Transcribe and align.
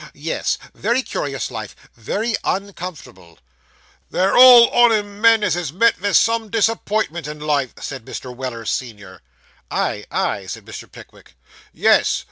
Yes; 0.15 0.57
very 0.73 1.03
curious 1.03 1.51
life. 1.51 1.75
Very 1.93 2.33
uncomfortable.' 2.43 3.37
'They're 4.09 4.35
all 4.35 4.67
on 4.71 4.91
'em 4.91 5.21
men 5.21 5.43
as 5.43 5.53
has 5.53 5.71
met 5.71 5.95
vith 5.97 6.15
some 6.17 6.49
disappointment 6.49 7.27
in 7.27 7.39
life,' 7.39 7.73
said 7.79 8.03
Mr. 8.03 8.35
Weller, 8.35 8.65
senior. 8.65 9.21
'Ay, 9.69 10.07
ay,' 10.09 10.47
said 10.47 10.65
Mr. 10.65 10.91
Pickwick. 10.91 11.35
'Yes. 11.71 12.19